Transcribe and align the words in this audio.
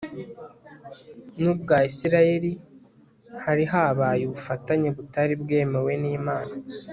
nubwa 1.41 1.75
Isirayeli 1.89 2.51
hari 3.45 3.63
habaye 3.73 4.21
ubufatanye 4.25 4.87
butari 4.95 5.33
bwemewe 5.41 5.91
nImana 6.03 6.53